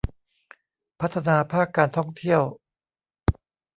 [0.99, 2.41] พัฒนาภาคการท่องเที่ยว